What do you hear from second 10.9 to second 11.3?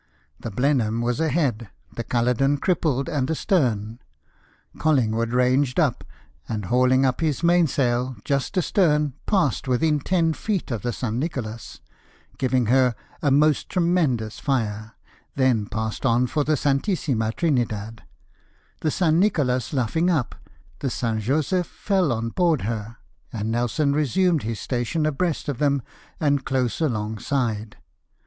Nicolas,